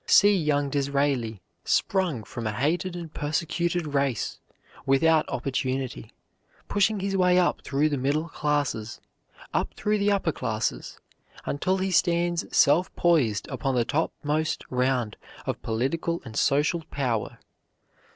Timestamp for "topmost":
13.85-14.63